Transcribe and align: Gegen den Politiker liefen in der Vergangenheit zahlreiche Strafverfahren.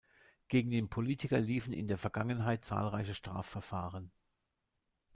Gegen 0.47 0.71
den 0.71 0.89
Politiker 0.89 1.39
liefen 1.39 1.73
in 1.73 1.87
der 1.87 1.99
Vergangenheit 1.99 2.65
zahlreiche 2.65 3.13
Strafverfahren. 3.13 4.11